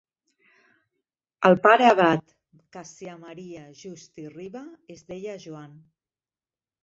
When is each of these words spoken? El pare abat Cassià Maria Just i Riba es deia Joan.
El 1.49 1.57
pare 1.65 1.89
abat 1.89 2.23
Cassià 2.77 3.13
Maria 3.25 3.65
Just 3.81 4.17
i 4.23 4.25
Riba 4.31 4.63
es 4.95 5.05
deia 5.11 5.37
Joan. 5.47 5.77